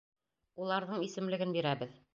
[0.63, 1.99] Уларҙың исемлеген бирәбеҙ.